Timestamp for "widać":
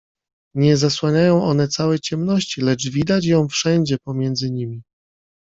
2.89-3.25